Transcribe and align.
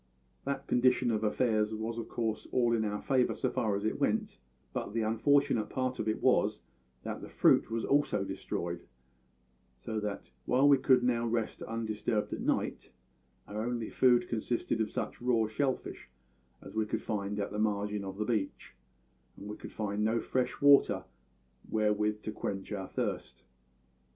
That 0.45 0.65
condition 0.65 1.11
of 1.11 1.23
affairs 1.23 1.75
was 1.75 1.99
of 1.99 2.09
course 2.09 2.47
all 2.51 2.73
in 2.73 2.83
our 2.83 2.99
favour, 2.99 3.35
so 3.35 3.51
far 3.51 3.75
as 3.75 3.85
it 3.85 3.99
went; 3.99 4.39
but 4.73 4.93
the 4.95 5.03
unfortunate 5.03 5.69
part 5.69 5.99
of 5.99 6.07
it 6.07 6.23
was 6.23 6.63
that 7.03 7.21
the 7.21 7.29
fruit 7.29 7.69
was 7.69 7.85
also 7.85 8.23
destroyed; 8.25 8.87
so 9.77 9.99
that, 9.99 10.31
while 10.45 10.67
we 10.67 10.79
could 10.79 11.03
now 11.03 11.27
rest 11.27 11.61
undisturbed 11.61 12.33
at 12.33 12.41
night, 12.41 12.89
our 13.47 13.61
only 13.63 13.91
food 13.91 14.27
consisted 14.27 14.81
of 14.81 14.89
such 14.89 15.21
raw 15.21 15.45
shell 15.45 15.75
fish 15.75 16.09
as 16.63 16.73
we 16.73 16.87
could 16.87 17.03
find 17.03 17.39
at 17.39 17.51
the 17.51 17.59
margin 17.59 18.03
of 18.03 18.17
the 18.17 18.25
beach; 18.25 18.73
and 19.37 19.47
we 19.47 19.55
could 19.55 19.71
find 19.71 20.03
no 20.03 20.19
fresh 20.19 20.61
water 20.63 21.03
wherewith 21.69 22.23
to 22.23 22.31
quench 22.31 22.71
our 22.71 22.87
thirst. 22.87 23.43